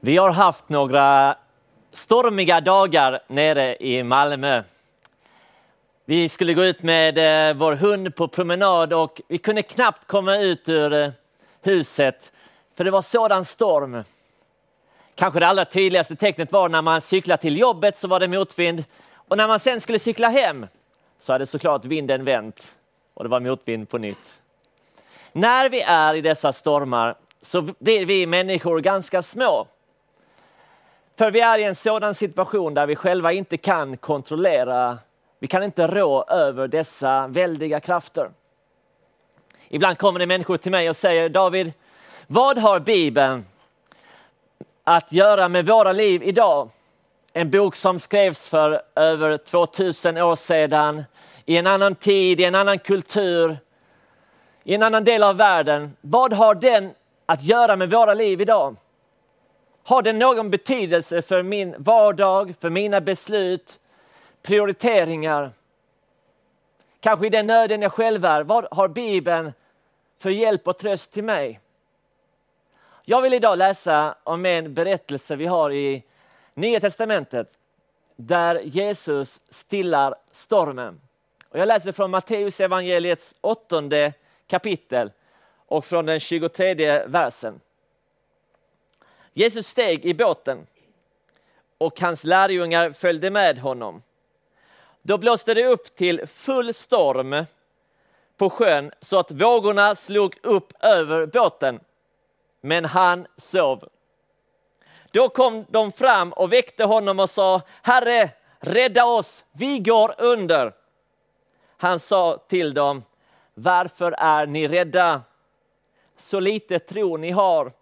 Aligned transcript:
Vi 0.00 0.16
har 0.16 0.30
haft 0.30 0.68
några 0.68 1.36
stormiga 1.92 2.60
dagar 2.60 3.20
nere 3.26 3.76
i 3.76 4.02
Malmö. 4.02 4.62
Vi 6.04 6.28
skulle 6.28 6.54
gå 6.54 6.64
ut 6.64 6.82
med 6.82 7.18
eh, 7.18 7.56
vår 7.56 7.72
hund 7.72 8.14
på 8.14 8.28
promenad 8.28 8.92
och 8.92 9.20
vi 9.28 9.38
kunde 9.38 9.62
knappt 9.62 10.06
komma 10.06 10.36
ut 10.36 10.68
ur 10.68 10.92
eh, 10.92 11.10
huset 11.62 12.32
för 12.76 12.84
det 12.84 12.90
var 12.90 13.02
sådan 13.02 13.44
storm. 13.44 14.04
Kanske 15.14 15.40
det 15.40 15.46
allra 15.46 15.64
tydligaste 15.64 16.16
tecknet 16.16 16.52
var 16.52 16.68
när 16.68 16.82
man 16.82 17.00
cyklade 17.00 17.42
till 17.42 17.58
jobbet 17.58 17.96
så 17.96 18.08
var 18.08 18.20
det 18.20 18.28
motvind 18.28 18.84
och 19.14 19.36
när 19.36 19.48
man 19.48 19.60
sen 19.60 19.80
skulle 19.80 19.98
cykla 19.98 20.28
hem 20.28 20.66
så 21.20 21.32
hade 21.32 21.46
såklart 21.46 21.84
vinden 21.84 22.24
vänt 22.24 22.76
och 23.14 23.24
det 23.24 23.30
var 23.30 23.40
motvind 23.40 23.88
på 23.88 23.98
nytt. 23.98 24.40
När 25.32 25.68
vi 25.68 25.80
är 25.80 26.14
i 26.14 26.20
dessa 26.20 26.52
stormar 26.52 27.14
så 27.42 27.62
blir 27.62 28.04
vi 28.04 28.26
människor 28.26 28.80
ganska 28.80 29.22
små. 29.22 29.66
För 31.18 31.30
vi 31.30 31.40
är 31.40 31.58
i 31.58 31.64
en 31.64 31.74
sådan 31.74 32.14
situation 32.14 32.74
där 32.74 32.86
vi 32.86 32.96
själva 32.96 33.32
inte 33.32 33.56
kan 33.56 33.96
kontrollera, 33.96 34.98
vi 35.38 35.46
kan 35.46 35.62
inte 35.62 35.86
rå 35.86 36.24
över 36.24 36.68
dessa 36.68 37.26
väldiga 37.26 37.80
krafter. 37.80 38.30
Ibland 39.68 39.98
kommer 39.98 40.18
det 40.18 40.26
människor 40.26 40.56
till 40.56 40.70
mig 40.70 40.88
och 40.90 40.96
säger 40.96 41.28
David, 41.28 41.72
vad 42.26 42.58
har 42.58 42.80
Bibeln 42.80 43.44
att 44.84 45.12
göra 45.12 45.48
med 45.48 45.66
våra 45.66 45.92
liv 45.92 46.22
idag? 46.22 46.70
En 47.32 47.50
bok 47.50 47.76
som 47.76 47.98
skrevs 47.98 48.48
för 48.48 48.82
över 48.94 49.36
2000 49.36 50.16
år 50.16 50.36
sedan, 50.36 51.04
i 51.44 51.56
en 51.56 51.66
annan 51.66 51.94
tid, 51.94 52.40
i 52.40 52.44
en 52.44 52.54
annan 52.54 52.78
kultur, 52.78 53.58
i 54.64 54.74
en 54.74 54.82
annan 54.82 55.04
del 55.04 55.22
av 55.22 55.36
världen. 55.36 55.96
Vad 56.00 56.32
har 56.32 56.54
den 56.54 56.90
att 57.26 57.42
göra 57.42 57.76
med 57.76 57.90
våra 57.90 58.14
liv 58.14 58.40
idag? 58.40 58.76
Har 59.88 60.02
den 60.02 60.18
någon 60.18 60.50
betydelse 60.50 61.22
för 61.22 61.42
min 61.42 61.74
vardag, 61.78 62.54
för 62.60 62.70
mina 62.70 63.00
beslut, 63.00 63.80
prioriteringar? 64.42 65.50
Kanske 67.00 67.26
i 67.26 67.30
den 67.30 67.46
nöden 67.46 67.82
jag 67.82 67.92
själv 67.92 68.24
är. 68.24 68.42
Vad 68.42 68.66
har 68.70 68.88
Bibeln 68.88 69.52
för 70.18 70.30
hjälp 70.30 70.68
och 70.68 70.78
tröst 70.78 71.12
till 71.12 71.24
mig? 71.24 71.60
Jag 73.04 73.22
vill 73.22 73.34
idag 73.34 73.58
läsa 73.58 74.14
om 74.24 74.46
en 74.46 74.74
berättelse 74.74 75.36
vi 75.36 75.46
har 75.46 75.70
i 75.70 76.04
Nya 76.54 76.80
Testamentet 76.80 77.48
där 78.16 78.60
Jesus 78.60 79.40
stillar 79.50 80.14
stormen. 80.32 81.00
Och 81.48 81.58
jag 81.58 81.68
läser 81.68 81.92
från 81.92 82.10
Matteus 82.10 82.60
evangeliets 82.60 83.34
åttonde 83.40 84.12
kapitel 84.46 85.10
och 85.66 85.84
från 85.84 86.06
den 86.06 86.20
23 86.20 87.06
versen. 87.06 87.60
Jesus 89.38 89.66
steg 89.66 90.04
i 90.04 90.14
båten 90.14 90.66
och 91.78 92.00
hans 92.00 92.24
lärjungar 92.24 92.92
följde 92.92 93.30
med 93.30 93.58
honom. 93.58 94.02
Då 95.02 95.18
blåste 95.18 95.54
det 95.54 95.66
upp 95.66 95.96
till 95.96 96.26
full 96.26 96.74
storm 96.74 97.44
på 98.36 98.50
sjön 98.50 98.92
så 99.00 99.18
att 99.18 99.30
vågorna 99.30 99.94
slog 99.94 100.36
upp 100.42 100.72
över 100.80 101.26
båten. 101.26 101.80
Men 102.60 102.84
han 102.84 103.26
sov. 103.36 103.88
Då 105.10 105.28
kom 105.28 105.64
de 105.68 105.92
fram 105.92 106.32
och 106.32 106.52
väckte 106.52 106.84
honom 106.84 107.20
och 107.20 107.30
sa, 107.30 107.60
Herre, 107.82 108.30
rädda 108.60 109.04
oss, 109.04 109.44
vi 109.52 109.78
går 109.78 110.14
under. 110.18 110.72
Han 111.76 112.00
sa 112.00 112.44
till 112.48 112.74
dem, 112.74 113.02
varför 113.54 114.12
är 114.12 114.46
ni 114.46 114.68
rädda? 114.68 115.22
Så 116.16 116.40
lite 116.40 116.78
tro 116.78 117.16
ni 117.16 117.30
har. 117.30 117.77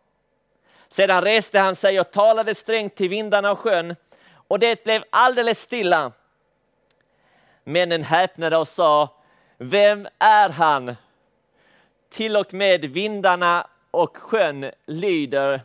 Sedan 0.88 1.22
reste 1.22 1.58
han 1.58 1.76
sig 1.76 2.00
och 2.00 2.10
talade 2.10 2.54
strängt 2.54 2.94
till 2.94 3.08
vindarna 3.08 3.50
och 3.50 3.58
sjön 3.58 3.96
och 4.48 4.58
det 4.58 4.84
blev 4.84 5.04
alldeles 5.10 5.60
stilla. 5.60 6.12
Männen 7.64 8.02
häpnade 8.02 8.56
och 8.56 8.68
sa, 8.68 9.14
vem 9.58 10.08
är 10.18 10.48
han? 10.48 10.96
Till 12.10 12.36
och 12.36 12.54
med 12.54 12.84
vindarna 12.84 13.66
och 13.90 14.16
sjön 14.16 14.70
lyder 14.86 15.60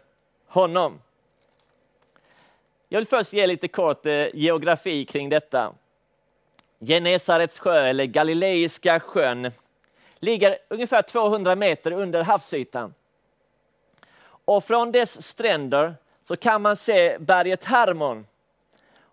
honom. 0.47 1.01
Jag 2.89 2.99
vill 2.99 3.07
först 3.07 3.33
ge 3.33 3.47
lite 3.47 3.67
kort 3.67 4.05
eh, 4.05 4.27
geografi 4.33 5.05
kring 5.05 5.29
detta. 5.29 5.73
Genesarets 6.79 7.59
sjö, 7.59 7.85
eller 7.85 8.05
Galileiska 8.05 8.99
sjön, 8.99 9.51
ligger 10.19 10.57
ungefär 10.67 11.01
200 11.01 11.55
meter 11.55 11.91
under 11.91 12.23
havsytan. 12.23 12.93
Och 14.51 14.63
från 14.63 14.91
dess 14.91 15.27
stränder 15.27 15.95
så 16.27 16.35
kan 16.35 16.61
man 16.61 16.77
se 16.77 17.17
berget 17.17 17.65
Hermon. 17.65 18.27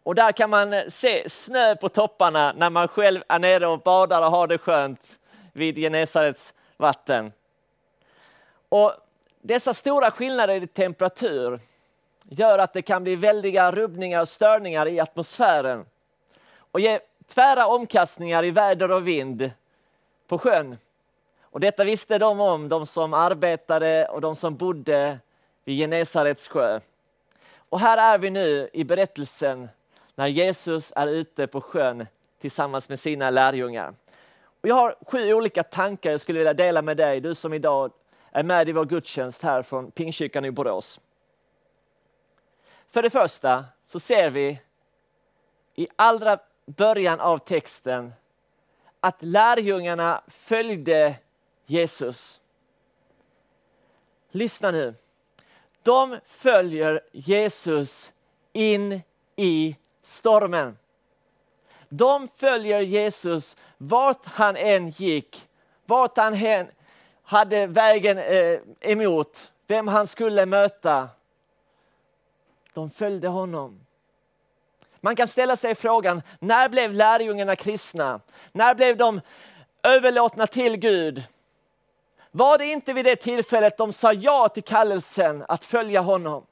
Och 0.02 0.14
där 0.14 0.32
kan 0.32 0.50
man 0.50 0.72
eh, 0.72 0.88
se 0.88 1.28
snö 1.28 1.76
på 1.76 1.88
topparna 1.88 2.52
när 2.56 2.70
man 2.70 2.88
själv 2.88 3.22
är 3.28 3.38
nere 3.38 3.66
och 3.66 3.80
badar 3.80 4.22
och 4.22 4.30
har 4.30 4.46
det 4.46 4.58
skönt 4.58 5.18
vid 5.52 5.76
Genesarets 5.76 6.54
vatten. 6.76 7.32
Och 8.68 8.92
dessa 9.40 9.74
stora 9.74 10.10
skillnader 10.10 10.62
i 10.62 10.66
temperatur 10.66 11.60
gör 12.24 12.58
att 12.58 12.72
det 12.72 12.82
kan 12.82 13.02
bli 13.02 13.16
väldiga 13.16 13.72
rubbningar 13.72 14.20
och 14.20 14.28
störningar 14.28 14.88
i 14.88 15.00
atmosfären 15.00 15.84
och 16.70 16.80
ge 16.80 17.00
tvära 17.28 17.66
omkastningar 17.66 18.44
i 18.44 18.50
väder 18.50 18.90
och 18.90 19.08
vind 19.08 19.50
på 20.28 20.38
sjön. 20.38 20.78
Och 21.42 21.60
detta 21.60 21.84
visste 21.84 22.18
de 22.18 22.40
om, 22.40 22.68
de 22.68 22.86
som 22.86 23.14
arbetade 23.14 24.08
och 24.08 24.20
de 24.20 24.36
som 24.36 24.56
bodde 24.56 25.18
vid 25.68 25.78
Genesarets 25.78 26.48
sjö. 26.48 26.80
Och 27.68 27.80
här 27.80 28.14
är 28.14 28.18
vi 28.18 28.30
nu 28.30 28.70
i 28.72 28.84
berättelsen 28.84 29.68
när 30.14 30.26
Jesus 30.26 30.92
är 30.96 31.06
ute 31.06 31.46
på 31.46 31.60
sjön 31.60 32.06
tillsammans 32.40 32.88
med 32.88 33.00
sina 33.00 33.30
lärjungar. 33.30 33.94
Och 34.60 34.68
jag 34.68 34.74
har 34.74 34.96
sju 35.00 35.34
olika 35.34 35.62
tankar 35.62 36.10
jag 36.10 36.20
skulle 36.20 36.38
vilja 36.38 36.54
dela 36.54 36.82
med 36.82 36.96
dig, 36.96 37.20
du 37.20 37.34
som 37.34 37.54
idag 37.54 37.92
är 38.30 38.42
med 38.42 38.68
i 38.68 38.72
vår 38.72 38.84
gudstjänst 38.84 39.42
här 39.42 39.62
från 39.62 39.90
Pingstkyrkan 39.90 40.44
i 40.44 40.50
Borås. 40.50 41.00
För 42.90 43.02
det 43.02 43.10
första 43.10 43.64
så 43.86 44.00
ser 44.00 44.30
vi 44.30 44.60
i 45.74 45.88
allra 45.96 46.38
början 46.66 47.20
av 47.20 47.38
texten 47.38 48.12
att 49.00 49.22
lärjungarna 49.22 50.22
följde 50.28 51.14
Jesus. 51.66 52.40
Lyssna 54.30 54.70
nu. 54.70 54.94
De 55.88 56.20
följer 56.26 57.00
Jesus 57.12 58.12
in 58.52 59.00
i 59.36 59.76
stormen. 60.02 60.78
De 61.88 62.28
följer 62.36 62.80
Jesus 62.80 63.56
vart 63.78 64.26
han 64.26 64.56
än 64.56 64.90
gick, 64.90 65.48
vart 65.86 66.16
han 66.16 66.34
än 66.34 66.70
hade 67.22 67.66
vägen 67.66 68.18
eh, 68.18 68.60
emot, 68.80 69.52
vem 69.66 69.88
han 69.88 70.06
skulle 70.06 70.46
möta. 70.46 71.08
De 72.74 72.90
följde 72.90 73.28
honom. 73.28 73.86
Man 75.00 75.16
kan 75.16 75.28
ställa 75.28 75.56
sig 75.56 75.74
frågan, 75.74 76.22
när 76.38 76.68
blev 76.68 76.92
lärjungarna 76.92 77.56
kristna? 77.56 78.20
När 78.52 78.74
blev 78.74 78.96
de 78.96 79.20
överlåtna 79.82 80.46
till 80.46 80.76
Gud? 80.76 81.22
Var 82.30 82.58
det 82.58 82.66
inte 82.66 82.92
vid 82.92 83.04
det 83.04 83.16
tillfället 83.16 83.76
de 83.76 83.92
sa 83.92 84.12
ja 84.12 84.48
till 84.48 84.64
kallelsen 84.64 85.44
att 85.48 85.64
följa 85.64 86.00
honom? 86.00 86.46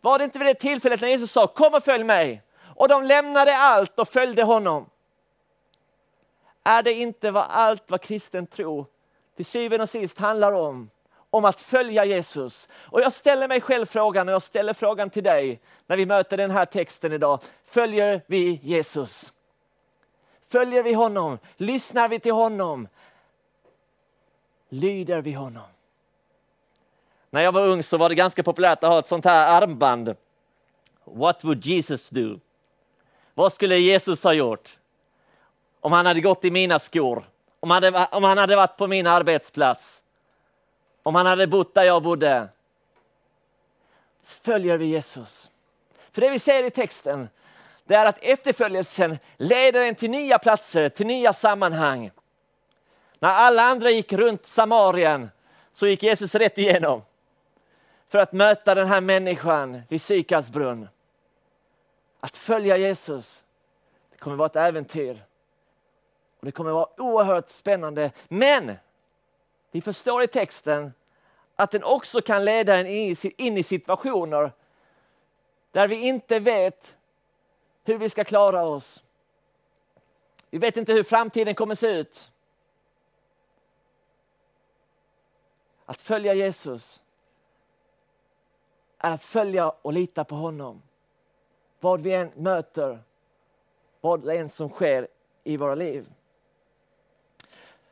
Var 0.00 0.18
det 0.18 0.24
inte 0.24 0.38
vid 0.38 0.48
det 0.48 0.54
tillfället 0.54 1.00
när 1.00 1.08
Jesus 1.08 1.32
sa 1.32 1.46
kom 1.46 1.74
och 1.74 1.84
följ 1.84 2.04
mig? 2.04 2.42
Och 2.76 2.88
de 2.88 3.04
lämnade 3.04 3.56
allt 3.56 3.98
och 3.98 4.08
följde 4.08 4.42
honom. 4.42 4.86
Är 6.64 6.82
det 6.82 6.92
inte 6.92 7.30
vad 7.30 7.46
allt 7.50 7.84
vad 7.86 8.00
kristen 8.00 8.46
tro 8.46 8.86
till 9.36 9.44
syvende 9.44 9.82
och 9.82 9.88
sist 9.88 10.18
handlar 10.18 10.52
om? 10.52 10.90
Om 11.30 11.44
att 11.44 11.60
följa 11.60 12.04
Jesus. 12.04 12.68
Och 12.72 13.00
jag 13.00 13.12
ställer 13.12 13.48
mig 13.48 13.60
själv 13.60 13.86
frågan 13.86 14.28
och 14.28 14.34
jag 14.34 14.42
ställer 14.42 14.72
frågan 14.72 15.10
till 15.10 15.22
dig 15.22 15.60
när 15.86 15.96
vi 15.96 16.06
möter 16.06 16.36
den 16.36 16.50
här 16.50 16.64
texten 16.64 17.12
idag. 17.12 17.40
Följer 17.64 18.22
vi 18.26 18.60
Jesus? 18.62 19.32
Följer 20.48 20.82
vi 20.82 20.92
honom? 20.92 21.38
Lyssnar 21.56 22.08
vi 22.08 22.20
till 22.20 22.32
honom? 22.32 22.88
Lyder 24.70 25.20
vi 25.20 25.32
honom. 25.32 25.66
När 27.30 27.42
jag 27.42 27.52
var 27.52 27.68
ung 27.68 27.82
så 27.82 27.96
var 27.96 28.08
det 28.08 28.14
ganska 28.14 28.42
populärt 28.42 28.84
att 28.84 28.90
ha 28.90 28.98
ett 28.98 29.06
sånt 29.06 29.24
här 29.24 29.62
armband. 29.62 30.16
What 31.04 31.44
would 31.44 31.66
Jesus 31.66 32.10
do? 32.10 32.40
Vad 33.34 33.52
skulle 33.52 33.78
Jesus 33.78 34.24
ha 34.24 34.32
gjort? 34.32 34.78
Om 35.80 35.92
han 35.92 36.06
hade 36.06 36.20
gått 36.20 36.44
i 36.44 36.50
mina 36.50 36.78
skor, 36.78 37.24
om 37.60 37.70
han 37.70 37.82
hade, 37.82 38.06
om 38.06 38.24
han 38.24 38.38
hade 38.38 38.56
varit 38.56 38.76
på 38.76 38.86
min 38.86 39.06
arbetsplats, 39.06 40.02
om 41.02 41.14
han 41.14 41.26
hade 41.26 41.46
bott 41.46 41.74
där 41.74 41.82
jag 41.82 42.02
bodde. 42.02 42.48
Följer 44.24 44.78
vi 44.78 44.86
Jesus? 44.86 45.50
För 46.12 46.20
det 46.20 46.30
vi 46.30 46.38
ser 46.38 46.64
i 46.64 46.70
texten, 46.70 47.28
det 47.84 47.94
är 47.94 48.06
att 48.06 48.18
efterföljelsen 48.18 49.18
leder 49.36 49.84
en 49.84 49.94
till 49.94 50.10
nya 50.10 50.38
platser, 50.38 50.88
till 50.88 51.06
nya 51.06 51.32
sammanhang. 51.32 52.10
När 53.20 53.28
alla 53.28 53.62
andra 53.62 53.90
gick 53.90 54.12
runt 54.12 54.46
Samarien 54.46 55.30
så 55.72 55.86
gick 55.86 56.02
Jesus 56.02 56.34
rätt 56.34 56.58
igenom. 56.58 57.02
för 58.08 58.18
att 58.18 58.32
möta 58.32 58.74
den 58.74 58.86
här 58.88 59.00
människan 59.00 59.82
vid 59.88 60.02
Sykars 60.02 60.50
brunn. 60.50 60.88
Att 62.20 62.36
följa 62.36 62.76
Jesus, 62.76 63.42
det 64.10 64.18
kommer 64.18 64.36
vara 64.36 64.46
ett 64.46 64.56
äventyr. 64.56 65.24
Och 66.40 66.46
Det 66.46 66.52
kommer 66.52 66.70
vara 66.70 67.00
oerhört 67.00 67.48
spännande. 67.48 68.12
Men 68.28 68.76
vi 69.70 69.80
förstår 69.80 70.22
i 70.22 70.26
texten 70.26 70.92
att 71.56 71.70
den 71.70 71.84
också 71.84 72.20
kan 72.20 72.44
leda 72.44 72.76
en 72.76 72.86
in 73.36 73.58
i 73.58 73.62
situationer 73.62 74.52
där 75.72 75.88
vi 75.88 75.96
inte 75.96 76.38
vet 76.38 76.96
hur 77.84 77.98
vi 77.98 78.10
ska 78.10 78.24
klara 78.24 78.62
oss. 78.62 79.04
Vi 80.50 80.58
vet 80.58 80.76
inte 80.76 80.92
hur 80.92 81.02
framtiden 81.02 81.54
kommer 81.54 81.74
se 81.74 81.86
ut. 81.86 82.30
Att 85.90 86.00
följa 86.00 86.34
Jesus 86.34 87.02
är 88.98 89.10
att 89.10 89.22
följa 89.22 89.70
och 89.70 89.92
lita 89.92 90.24
på 90.24 90.34
honom. 90.34 90.82
Vad 91.80 92.00
vi 92.00 92.14
än 92.14 92.30
möter, 92.34 92.98
vad 94.00 94.26
det 94.26 94.38
än 94.38 94.48
som 94.48 94.68
sker 94.68 95.08
i 95.44 95.56
våra 95.56 95.74
liv. 95.74 96.06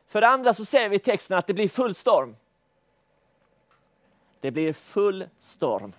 För 0.08 0.20
det 0.20 0.28
andra 0.28 0.54
så 0.54 0.64
ser 0.64 0.88
vi 0.88 0.96
i 0.96 0.98
texten 0.98 1.38
att 1.38 1.46
det 1.46 1.54
blir 1.54 1.68
full 1.68 1.94
storm. 1.94 2.36
Det 4.40 4.50
blir 4.50 4.72
full 4.72 5.28
storm. 5.40 5.92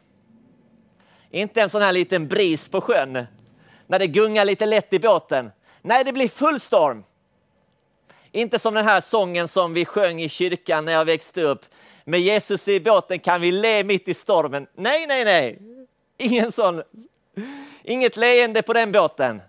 Inte 1.30 1.62
en 1.62 1.70
sån 1.70 1.82
här 1.82 1.94
liten 1.94 2.28
bris 2.28 2.70
på 2.70 2.82
sjön 2.82 3.26
när 3.88 4.00
det 4.00 4.08
gungar 4.08 4.46
lite 4.46 4.66
lätt 4.66 4.94
i 4.94 5.00
båten. 5.00 5.52
Nej, 5.82 6.04
det 6.04 6.14
blir 6.14 6.30
full 6.30 6.60
storm. 6.60 7.04
Inte 8.32 8.60
som 8.60 8.74
den 8.74 8.86
här 8.86 9.02
sången 9.02 9.48
som 9.48 9.74
vi 9.74 9.86
sjöng 9.86 10.22
i 10.22 10.30
kyrkan 10.30 10.86
när 10.86 10.92
jag 10.92 11.06
växte 11.06 11.42
upp. 11.42 11.66
Med 12.04 12.20
Jesus 12.20 12.68
i 12.68 12.80
båten 12.80 13.20
kan 13.20 13.42
vi 13.42 13.52
le 13.52 13.84
mitt 13.84 14.08
i 14.08 14.14
stormen. 14.14 14.68
Nej, 14.74 15.08
nej, 15.08 15.26
nej. 15.26 15.60
Ingen 16.18 16.52
sån. 16.52 16.84
Inget 17.84 18.18
leende 18.18 18.62
på 18.62 18.74
den 18.74 18.92
båten. 18.92 19.42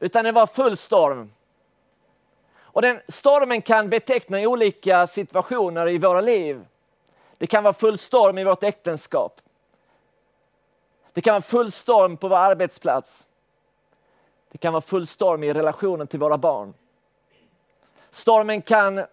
Utan 0.00 0.24
det 0.24 0.32
var 0.32 0.46
full 0.46 0.76
storm. 0.76 1.30
Och 2.56 2.82
den 2.82 3.00
stormen 3.08 3.62
kan 3.62 3.90
beteckna 3.90 4.38
olika 4.38 5.06
situationer 5.06 5.88
i 5.88 5.98
våra 5.98 6.20
liv. 6.20 6.64
Det 7.38 7.46
kan 7.46 7.62
vara 7.62 7.74
full 7.74 7.98
storm 7.98 8.38
i 8.38 8.44
vårt 8.44 8.62
äktenskap. 8.62 9.40
Det 11.12 11.20
kan 11.20 11.32
vara 11.32 11.42
full 11.42 11.72
storm 11.72 12.16
på 12.16 12.28
vår 12.28 12.36
arbetsplats. 12.36 13.26
Det 14.52 14.58
kan 14.58 14.72
vara 14.72 14.80
full 14.80 15.06
storm 15.06 15.42
i 15.42 15.52
relationen 15.52 16.06
till 16.06 16.20
våra 16.20 16.38
barn. 16.38 16.74
Stormen 18.14 18.62
kan 18.62 19.06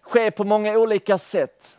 ske 0.00 0.30
på 0.30 0.44
många 0.44 0.78
olika 0.78 1.18
sätt. 1.18 1.78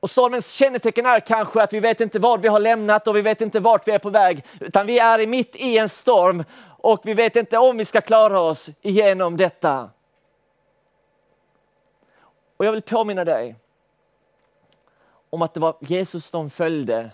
Och 0.00 0.10
stormens 0.10 0.50
kännetecken 0.50 1.06
är 1.06 1.20
kanske 1.20 1.62
att 1.62 1.72
vi 1.72 1.80
vet 1.80 2.00
inte 2.00 2.18
vad 2.18 2.40
vi 2.40 2.48
har 2.48 2.60
lämnat 2.60 3.08
och 3.08 3.16
vi 3.16 3.22
vet 3.22 3.40
inte 3.40 3.60
vart 3.60 3.88
vi 3.88 3.92
är 3.92 3.98
på 3.98 4.10
väg. 4.10 4.44
Utan 4.60 4.86
vi 4.86 4.98
är 4.98 5.26
mitt 5.26 5.56
i 5.56 5.78
en 5.78 5.88
storm 5.88 6.44
och 6.64 7.00
vi 7.04 7.14
vet 7.14 7.36
inte 7.36 7.58
om 7.58 7.76
vi 7.76 7.84
ska 7.84 8.00
klara 8.00 8.40
oss 8.40 8.70
igenom 8.82 9.36
detta. 9.36 9.90
Och 12.56 12.64
jag 12.64 12.72
vill 12.72 12.82
påminna 12.82 13.24
dig 13.24 13.56
om 15.30 15.42
att 15.42 15.54
det 15.54 15.60
var 15.60 15.76
Jesus 15.80 16.30
de 16.30 16.50
följde 16.50 17.10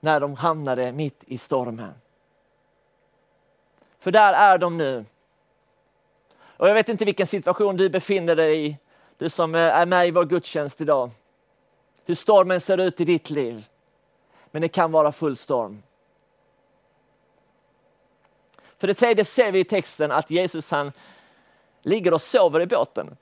när 0.00 0.20
de 0.20 0.34
hamnade 0.34 0.92
mitt 0.92 1.24
i 1.26 1.38
stormen. 1.38 1.94
För 3.98 4.10
där 4.10 4.32
är 4.32 4.58
de 4.58 4.76
nu. 4.76 5.04
Och 6.58 6.68
jag 6.68 6.74
vet 6.74 6.88
inte 6.88 7.04
vilken 7.04 7.26
situation 7.26 7.76
du 7.76 7.88
befinner 7.88 8.36
dig 8.36 8.66
i, 8.66 8.76
du 9.18 9.28
som 9.28 9.54
eh, 9.54 9.60
är 9.60 9.86
med 9.86 10.08
i 10.08 10.10
vår 10.10 10.24
gudstjänst 10.24 10.80
idag. 10.80 11.10
Hur 12.04 12.14
stormen 12.14 12.60
ser 12.60 12.78
ut 12.78 13.00
i 13.00 13.04
ditt 13.04 13.30
liv. 13.30 13.64
Men 14.50 14.62
det 14.62 14.68
kan 14.68 14.92
vara 14.92 15.12
full 15.12 15.36
storm. 15.36 15.82
För 18.78 18.86
det 18.86 18.94
tredje 18.94 19.24
ser 19.24 19.52
vi 19.52 19.58
i 19.58 19.64
texten 19.64 20.12
att 20.12 20.30
Jesus 20.30 20.70
han 20.70 20.92
ligger 21.82 22.14
och 22.14 22.22
sover 22.22 22.60
i 22.60 22.66
båten. 22.66 23.16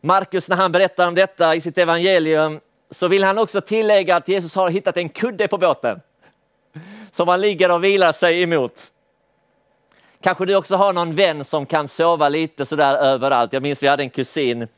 Markus 0.00 0.48
när 0.48 0.56
han 0.56 0.72
berättar 0.72 1.08
om 1.08 1.14
detta 1.14 1.54
i 1.54 1.60
sitt 1.60 1.78
evangelium 1.78 2.60
så 2.90 3.08
vill 3.08 3.24
han 3.24 3.38
också 3.38 3.60
tillägga 3.60 4.16
att 4.16 4.28
Jesus 4.28 4.54
har 4.54 4.70
hittat 4.70 4.96
en 4.96 5.08
kudde 5.08 5.48
på 5.48 5.58
båten 5.58 6.00
som 7.12 7.28
han 7.28 7.40
ligger 7.40 7.70
och 7.70 7.84
vilar 7.84 8.12
sig 8.12 8.42
emot. 8.42 8.91
Kanske 10.22 10.44
du 10.44 10.54
också 10.54 10.76
har 10.76 10.92
någon 10.92 11.14
vän 11.14 11.44
som 11.44 11.66
kan 11.66 11.88
sova 11.88 12.28
lite 12.28 12.66
sådär 12.66 12.96
överallt. 12.96 13.52
Jag 13.52 13.62
minns 13.62 13.82
vi 13.82 13.86
hade 13.86 14.02
en 14.02 14.10
kusin. 14.10 14.68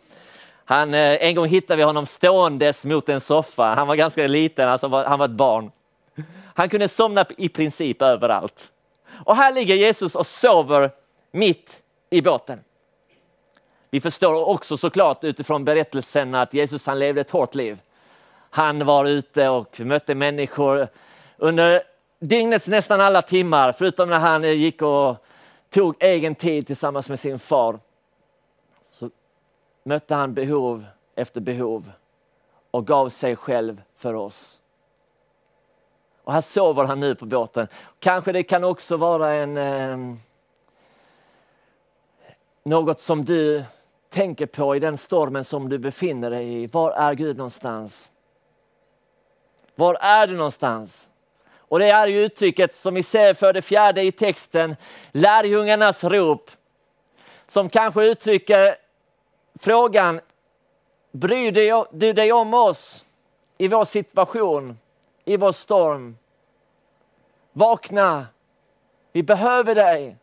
Han, 0.64 0.94
eh, 0.94 1.26
en 1.26 1.34
gång 1.34 1.46
hittade 1.46 1.76
vi 1.76 1.82
honom 1.82 2.06
ståendes 2.06 2.84
mot 2.84 3.08
en 3.08 3.20
soffa. 3.20 3.64
Han 3.64 3.88
var 3.88 3.96
ganska 3.96 4.26
liten, 4.26 4.68
alltså 4.68 4.88
han 4.88 5.18
var 5.18 5.26
ett 5.26 5.30
barn. 5.30 5.70
Han 6.54 6.68
kunde 6.68 6.88
somna 6.88 7.24
i 7.36 7.48
princip 7.48 8.02
överallt. 8.02 8.70
Och 9.24 9.36
här 9.36 9.54
ligger 9.54 9.74
Jesus 9.74 10.14
och 10.14 10.26
sover 10.26 10.90
mitt 11.32 11.82
i 12.10 12.22
båten. 12.22 12.60
Vi 13.90 14.00
förstår 14.00 14.48
också 14.48 14.76
såklart 14.76 15.24
utifrån 15.24 15.64
berättelsen 15.64 16.34
att 16.34 16.54
Jesus 16.54 16.86
han 16.86 16.98
levde 16.98 17.20
ett 17.20 17.30
hårt 17.30 17.54
liv. 17.54 17.78
Han 18.50 18.86
var 18.86 19.04
ute 19.04 19.48
och 19.48 19.80
mötte 19.80 20.14
människor 20.14 20.88
under 21.36 21.82
dygnets 22.20 22.66
nästan 22.66 23.00
alla 23.00 23.22
timmar, 23.22 23.72
förutom 23.72 24.08
när 24.08 24.18
han 24.18 24.44
eh, 24.44 24.52
gick 24.52 24.82
och 24.82 25.16
tog 25.74 25.96
egen 26.00 26.34
tid 26.34 26.66
tillsammans 26.66 27.08
med 27.08 27.20
sin 27.20 27.38
far. 27.38 27.78
Så 28.90 29.10
mötte 29.82 30.14
han 30.14 30.34
behov 30.34 30.84
efter 31.14 31.40
behov 31.40 31.92
och 32.70 32.86
gav 32.86 33.08
sig 33.08 33.36
själv 33.36 33.82
för 33.96 34.14
oss. 34.14 34.60
Och 36.24 36.32
här 36.32 36.40
sover 36.40 36.84
han 36.84 37.00
nu 37.00 37.14
på 37.14 37.26
båten. 37.26 37.66
Kanske 37.98 38.32
det 38.32 38.42
kan 38.42 38.64
också 38.64 38.96
vara 38.96 39.32
en 39.32 39.56
eh, 39.56 40.16
något 42.62 43.00
som 43.00 43.24
du 43.24 43.64
tänker 44.08 44.46
på 44.46 44.76
i 44.76 44.78
den 44.78 44.98
stormen 44.98 45.44
som 45.44 45.68
du 45.68 45.78
befinner 45.78 46.30
dig 46.30 46.62
i. 46.62 46.66
Var 46.66 46.90
är 46.90 47.14
Gud 47.14 47.36
någonstans? 47.36 48.12
Var 49.74 49.94
är 49.94 50.26
du 50.26 50.36
någonstans? 50.36 51.10
Och 51.68 51.78
det 51.78 51.90
är 51.90 52.06
ju 52.06 52.24
uttrycket 52.24 52.74
som 52.74 52.94
vi 52.94 53.02
ser 53.02 53.34
för 53.34 53.52
det 53.52 53.62
fjärde 53.62 54.02
i 54.02 54.12
texten, 54.12 54.76
lärjungarnas 55.12 56.04
rop. 56.04 56.50
Som 57.48 57.68
kanske 57.68 58.04
uttrycker 58.04 58.76
frågan, 59.60 60.20
bryr 61.12 61.52
du 61.90 62.12
dig 62.12 62.32
om 62.32 62.54
oss 62.54 63.04
i 63.58 63.68
vår 63.68 63.84
situation, 63.84 64.78
i 65.24 65.36
vår 65.36 65.52
storm? 65.52 66.16
Vakna, 67.52 68.26
vi 69.12 69.22
behöver 69.22 69.74
dig. 69.74 70.16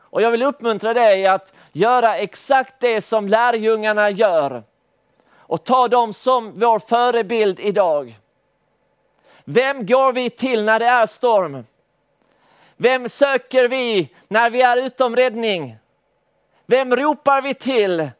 Och 0.00 0.22
jag 0.22 0.30
vill 0.30 0.42
uppmuntra 0.42 0.94
dig 0.94 1.26
att 1.26 1.52
göra 1.72 2.16
exakt 2.16 2.74
det 2.80 3.00
som 3.00 3.28
lärjungarna 3.28 4.10
gör 4.10 4.62
och 5.36 5.64
ta 5.64 5.88
dem 5.88 6.12
som 6.12 6.52
vår 6.60 6.78
förebild 6.78 7.60
idag. 7.60 8.18
Vem 9.50 9.86
går 9.86 10.12
vi 10.12 10.30
till 10.30 10.64
när 10.64 10.78
det 10.78 10.84
är 10.84 11.06
storm? 11.06 11.64
Vem 12.76 13.08
söker 13.08 13.68
vi 13.68 14.14
när 14.28 14.50
vi 14.50 14.62
är 14.62 14.86
utom 14.86 15.16
räddning? 15.16 15.76
Vem 16.66 16.96
ropar 16.96 17.42
vi 17.42 17.54
till? 17.54 18.10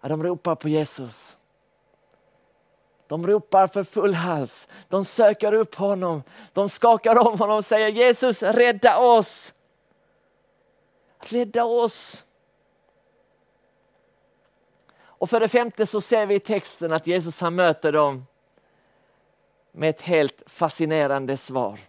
Ja, 0.00 0.08
de 0.08 0.22
ropar 0.22 0.54
på 0.54 0.68
Jesus. 0.68 1.36
De 3.06 3.26
ropar 3.26 3.66
för 3.66 3.84
full 3.84 4.14
hals. 4.14 4.68
De 4.88 5.04
söker 5.04 5.52
upp 5.52 5.74
honom. 5.74 6.22
De 6.52 6.68
skakar 6.68 7.18
om 7.18 7.38
honom 7.38 7.56
och 7.56 7.64
säger 7.64 7.88
Jesus 7.88 8.42
rädda 8.42 8.98
oss. 8.98 9.54
Rädda 11.18 11.64
oss. 11.64 12.24
Och 15.00 15.30
för 15.30 15.40
det 15.40 15.48
femte 15.48 15.86
så 15.86 16.00
ser 16.00 16.26
vi 16.26 16.34
i 16.34 16.40
texten 16.40 16.92
att 16.92 17.06
Jesus 17.06 17.40
han 17.40 17.54
möter 17.54 17.92
dem 17.92 18.26
med 19.72 19.90
ett 19.90 20.02
helt 20.02 20.42
fascinerande 20.46 21.36
svar. 21.36 21.80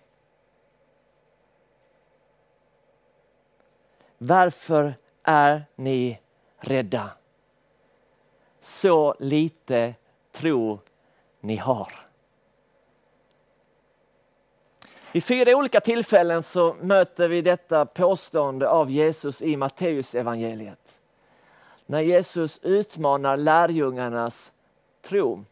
Varför 4.18 4.94
är 5.24 5.64
ni 5.76 6.20
rädda? 6.58 7.12
Så 8.62 9.16
lite 9.20 9.96
tro 10.32 10.80
ni 11.40 11.56
har. 11.56 12.06
Vid 15.12 15.24
fyra 15.24 15.58
olika 15.58 15.82
tillfällen 15.82 16.44
så 16.44 16.76
möter 16.82 17.28
vi 17.28 17.42
detta 17.42 17.86
påstående 17.86 18.70
av 18.70 18.92
Jesus 18.92 19.42
i 19.42 19.58
Matteus 19.58 20.16
evangeliet. 20.16 21.00
När 21.86 22.02
Jesus 22.02 22.60
utmanar 22.64 23.38
lärjungarnas 23.38 24.52
tro. 25.02 25.46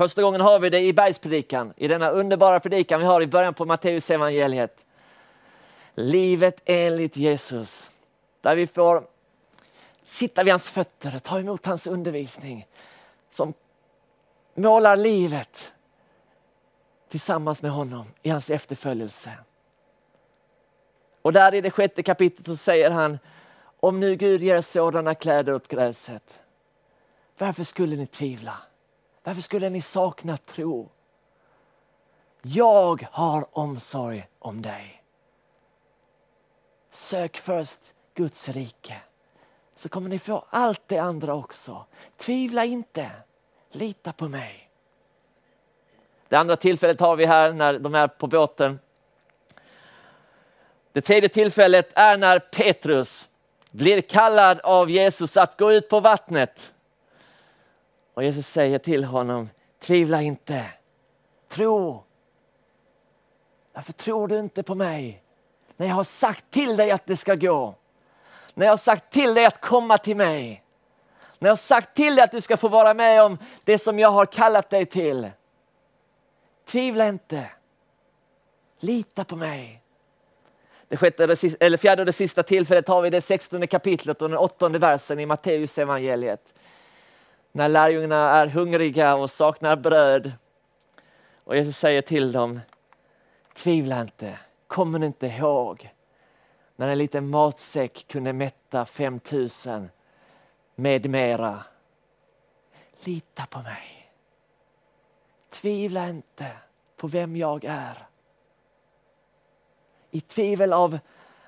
Första 0.00 0.22
gången 0.22 0.40
har 0.40 0.58
vi 0.58 0.70
det 0.70 0.80
i 0.80 0.92
bergspredikan, 0.92 1.72
i 1.76 1.88
denna 1.88 2.10
underbara 2.10 2.60
predikan 2.60 3.00
vi 3.00 3.06
har 3.06 3.22
i 3.22 3.26
början 3.26 3.54
på 3.54 3.64
Matteus 3.64 4.10
evangeliet. 4.10 4.84
Livet 5.94 6.60
enligt 6.64 7.16
Jesus. 7.16 7.90
Där 8.40 8.56
vi 8.56 8.66
får 8.66 9.06
sitta 10.04 10.42
vid 10.42 10.52
hans 10.52 10.68
fötter 10.68 11.16
och 11.16 11.22
ta 11.22 11.38
emot 11.38 11.66
hans 11.66 11.86
undervisning 11.86 12.66
som 13.30 13.54
målar 14.54 14.96
livet 14.96 15.72
tillsammans 17.08 17.62
med 17.62 17.70
honom 17.70 18.06
i 18.22 18.30
hans 18.30 18.50
efterföljelse. 18.50 19.30
Och 21.22 21.32
där 21.32 21.54
i 21.54 21.60
det 21.60 21.70
sjätte 21.70 22.02
kapitlet 22.02 22.46
så 22.46 22.56
säger 22.56 22.90
han, 22.90 23.18
om 23.80 24.00
nu 24.00 24.16
Gud 24.16 24.42
ger 24.42 24.60
sådana 24.60 25.14
kläder 25.14 25.52
åt 25.52 25.68
gräset, 25.68 26.40
varför 27.38 27.64
skulle 27.64 27.96
ni 27.96 28.06
tvivla? 28.06 28.58
Varför 29.22 29.42
skulle 29.42 29.70
ni 29.70 29.82
sakna 29.82 30.36
tro? 30.36 30.88
Jag 32.42 33.08
har 33.12 33.58
omsorg 33.58 34.28
om 34.38 34.62
dig. 34.62 35.02
Sök 36.90 37.36
först 37.38 37.94
Guds 38.14 38.48
rike 38.48 38.96
så 39.76 39.88
kommer 39.88 40.08
ni 40.08 40.18
få 40.18 40.44
allt 40.50 40.82
det 40.86 40.98
andra 40.98 41.34
också. 41.34 41.84
Tvivla 42.16 42.64
inte, 42.64 43.10
lita 43.70 44.12
på 44.12 44.28
mig. 44.28 44.70
Det 46.28 46.36
andra 46.36 46.56
tillfället 46.56 47.00
har 47.00 47.16
vi 47.16 47.26
här 47.26 47.52
när 47.52 47.78
de 47.78 47.94
är 47.94 48.08
på 48.08 48.26
båten. 48.26 48.78
Det 50.92 51.00
tredje 51.00 51.28
tillfället 51.28 51.90
är 51.94 52.16
när 52.16 52.38
Petrus 52.38 53.28
blir 53.70 54.00
kallad 54.00 54.60
av 54.60 54.90
Jesus 54.90 55.36
att 55.36 55.58
gå 55.58 55.72
ut 55.72 55.88
på 55.88 56.00
vattnet. 56.00 56.72
Och 58.20 58.24
Jesus 58.24 58.46
säger 58.46 58.78
till 58.78 59.04
honom, 59.04 59.50
tvivla 59.78 60.22
inte, 60.22 60.66
tro. 61.48 62.04
Varför 63.72 63.92
tror 63.92 64.28
du 64.28 64.38
inte 64.38 64.62
på 64.62 64.74
mig? 64.74 65.22
När 65.76 65.86
jag 65.86 65.94
har 65.94 66.04
sagt 66.04 66.50
till 66.50 66.76
dig 66.76 66.90
att 66.90 67.06
det 67.06 67.16
ska 67.16 67.34
gå. 67.34 67.74
När 68.54 68.66
jag 68.66 68.72
har 68.72 68.76
sagt 68.76 69.12
till 69.12 69.34
dig 69.34 69.44
att 69.44 69.60
komma 69.60 69.98
till 69.98 70.16
mig. 70.16 70.64
När 71.38 71.48
jag 71.48 71.52
har 71.52 71.56
sagt 71.56 71.96
till 71.96 72.14
dig 72.14 72.24
att 72.24 72.30
du 72.30 72.40
ska 72.40 72.56
få 72.56 72.68
vara 72.68 72.94
med 72.94 73.22
om 73.22 73.38
det 73.64 73.78
som 73.78 73.98
jag 73.98 74.10
har 74.10 74.26
kallat 74.26 74.70
dig 74.70 74.86
till. 74.86 75.30
Tvivla 76.66 77.08
inte. 77.08 77.50
Lita 78.80 79.24
på 79.24 79.36
mig. 79.36 79.82
Det 80.88 80.96
sjätte, 80.96 81.24
eller 81.60 81.76
fjärde 81.76 82.02
och 82.02 82.06
det 82.06 82.12
sista 82.12 82.42
tillfället 82.42 82.88
har 82.88 83.02
vi 83.02 83.10
det 83.10 83.20
16 83.20 83.66
kapitlet 83.66 84.22
och 84.22 84.28
den 84.28 84.38
åttonde 84.38 84.78
versen 84.78 85.20
i 85.20 85.26
Matteus 85.26 85.78
evangeliet. 85.78 86.54
När 87.52 87.68
lärjungarna 87.68 88.30
är 88.30 88.46
hungriga 88.46 89.14
och 89.14 89.30
saknar 89.30 89.76
bröd. 89.76 90.32
Och 91.44 91.56
Jesus 91.56 91.76
säger 91.76 92.02
till 92.02 92.32
dem, 92.32 92.60
tvivla 93.54 94.00
inte, 94.00 94.38
kommer 94.66 94.98
ni 94.98 95.06
inte 95.06 95.26
ihåg 95.26 95.90
när 96.76 96.88
en 96.88 96.98
liten 96.98 97.30
matsäck 97.30 98.06
kunde 98.08 98.32
mätta 98.32 98.86
5000 98.86 99.88
med 100.74 101.10
mera. 101.10 101.64
Lita 103.00 103.46
på 103.46 103.58
mig. 103.58 104.12
Tvivla 105.50 106.08
inte 106.08 106.46
på 106.96 107.06
vem 107.06 107.36
jag 107.36 107.64
är. 107.64 108.06
I 110.10 110.20
tvivel 110.20 110.72
av 110.72 110.98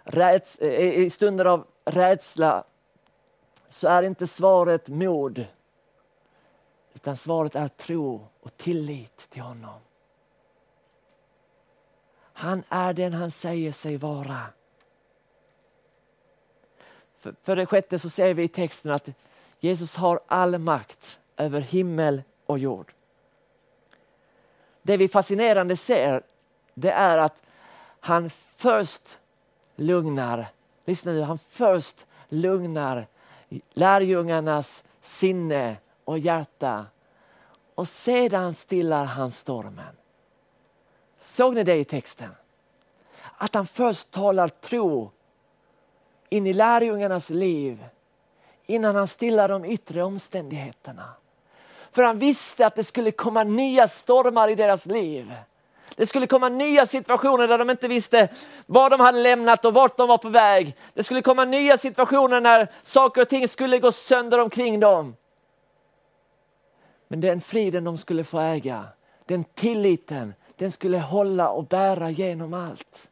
räds 0.04 0.58
i 0.58 1.10
stunder 1.10 1.44
av 1.44 1.66
rädsla 1.84 2.64
så 3.68 3.88
är 3.88 4.02
inte 4.02 4.26
svaret 4.26 4.88
mod 4.88 5.46
utan 6.94 7.16
svaret 7.16 7.54
är 7.54 7.68
tro 7.68 8.26
och 8.40 8.56
tillit 8.56 9.16
till 9.30 9.42
honom. 9.42 9.80
Han 12.32 12.62
är 12.68 12.92
den 12.92 13.12
han 13.12 13.30
säger 13.30 13.72
sig 13.72 13.96
vara. 13.96 14.40
För, 17.18 17.34
för 17.42 17.56
det 17.56 17.66
sjätte 17.66 17.98
så 17.98 18.10
ser 18.10 18.34
vi 18.34 18.42
i 18.42 18.48
texten 18.48 18.92
att 18.92 19.08
Jesus 19.60 19.96
har 19.96 20.20
all 20.26 20.58
makt 20.58 21.18
över 21.36 21.60
himmel 21.60 22.22
och 22.46 22.58
jord. 22.58 22.92
Det 24.82 24.96
vi 24.96 25.08
fascinerande 25.08 25.76
ser 25.76 26.22
det 26.74 26.90
är 26.90 27.18
att 27.18 27.42
han 28.00 28.30
först 28.30 29.18
lugnar, 29.76 30.46
lyssna 30.84 31.12
nu, 31.12 31.22
han 31.22 31.38
först 31.38 32.06
lugnar 32.28 33.06
lärjungarnas 33.72 34.84
sinne 35.02 35.76
och 36.04 36.18
hjärta 36.18 36.86
och 37.74 37.88
sedan 37.88 38.54
stillar 38.54 39.04
han 39.04 39.30
stormen. 39.30 39.96
Såg 41.26 41.54
ni 41.54 41.64
det 41.64 41.76
i 41.76 41.84
texten? 41.84 42.30
Att 43.36 43.54
han 43.54 43.66
först 43.66 44.10
talar 44.10 44.48
tro 44.48 45.10
in 46.28 46.46
i 46.46 46.52
lärjungarnas 46.52 47.30
liv 47.30 47.84
innan 48.66 48.96
han 48.96 49.08
stillar 49.08 49.48
de 49.48 49.64
yttre 49.64 50.02
omständigheterna. 50.02 51.08
För 51.92 52.02
han 52.02 52.18
visste 52.18 52.66
att 52.66 52.76
det 52.76 52.84
skulle 52.84 53.10
komma 53.10 53.44
nya 53.44 53.88
stormar 53.88 54.48
i 54.48 54.54
deras 54.54 54.86
liv. 54.86 55.34
Det 55.96 56.06
skulle 56.06 56.26
komma 56.26 56.48
nya 56.48 56.86
situationer 56.86 57.48
där 57.48 57.58
de 57.58 57.70
inte 57.70 57.88
visste 57.88 58.28
vad 58.66 58.90
de 58.90 59.00
hade 59.00 59.18
lämnat 59.18 59.64
och 59.64 59.74
vart 59.74 59.96
de 59.96 60.08
var 60.08 60.18
på 60.18 60.28
väg. 60.28 60.76
Det 60.94 61.04
skulle 61.04 61.22
komma 61.22 61.44
nya 61.44 61.78
situationer 61.78 62.40
när 62.40 62.68
saker 62.82 63.22
och 63.22 63.28
ting 63.28 63.48
skulle 63.48 63.78
gå 63.78 63.92
sönder 63.92 64.38
omkring 64.38 64.80
dem. 64.80 65.16
Men 67.12 67.20
den 67.20 67.40
friden 67.40 67.84
de 67.84 67.98
skulle 67.98 68.24
få 68.24 68.40
äga, 68.40 68.84
den 69.26 69.44
tilliten, 69.44 70.34
den 70.56 70.72
skulle 70.72 70.98
hålla 70.98 71.48
och 71.48 71.64
bära 71.64 72.10
genom 72.10 72.54
allt 72.54 73.08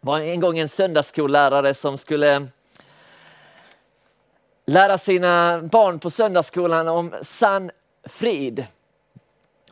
Det 0.00 0.06
var 0.06 0.20
en 0.20 0.40
gång 0.40 0.58
en 0.58 0.68
söndagsskollärare 0.68 1.74
som 1.74 1.98
skulle 1.98 2.46
lära 4.66 4.98
sina 4.98 5.62
barn 5.62 5.98
på 5.98 6.10
söndagsskolan 6.10 6.88
om 6.88 7.14
sann 7.22 7.70
frid. 8.04 8.66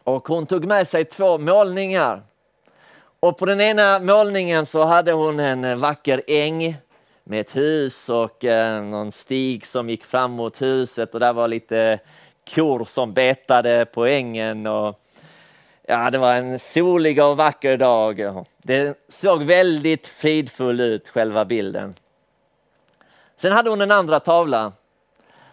Och 0.03 0.29
hon 0.29 0.47
tog 0.47 0.65
med 0.65 0.89
sig 0.89 1.05
två 1.05 1.39
målningar. 1.39 2.23
Och 3.21 3.39
på 3.39 3.47
den 3.47 3.61
ena 3.61 3.99
målningen 3.99 4.67
så 4.67 4.85
hade 4.85 5.13
hon 5.13 5.41
en 5.41 5.79
vacker 5.79 6.23
äng 6.27 6.77
med 7.31 7.41
ett 7.41 7.57
hus 7.57 8.09
och 8.09 8.45
eh, 8.45 8.83
någon 8.83 9.13
stig 9.13 9.67
som 9.67 9.91
gick 9.91 10.05
fram 10.05 10.31
mot 10.31 10.63
huset 10.63 11.15
och 11.15 11.21
där 11.21 11.33
var 11.33 11.49
lite 11.49 11.99
kor 12.55 12.85
som 12.85 13.13
betade 13.13 13.87
på 13.93 14.07
ängen. 14.07 14.67
Och 14.67 15.01
Ja, 15.83 16.11
det 16.11 16.19
var 16.19 16.35
en 16.35 16.59
solig 16.59 17.23
och 17.23 17.37
vacker 17.37 17.77
dag. 17.77 18.45
Det 18.63 18.99
såg 19.09 19.43
väldigt 19.43 20.07
fridfull 20.07 20.81
ut, 20.81 21.09
själva 21.09 21.45
bilden. 21.45 21.95
Sen 23.37 23.53
hade 23.53 23.71
hon 23.71 23.81
en 23.81 23.91
andra 23.91 24.21
tavla 24.21 24.73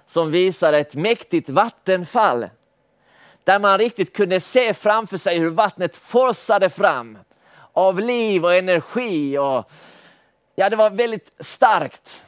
som 0.07 0.31
visade 0.31 0.77
ett 0.77 0.95
mäktigt 0.95 1.49
vattenfall 1.49 2.49
där 3.43 3.59
man 3.59 3.77
riktigt 3.77 4.13
kunde 4.13 4.39
se 4.39 4.73
framför 4.73 5.17
sig 5.17 5.39
hur 5.39 5.49
vattnet 5.49 5.97
forsade 5.97 6.69
fram 6.69 7.17
av 7.73 7.99
liv 7.99 8.45
och 8.45 8.55
energi. 8.55 9.37
Och, 9.37 9.71
ja, 10.59 10.69
det 10.69 10.75
var 10.75 10.89
väldigt 10.89 11.31
starkt, 11.39 12.21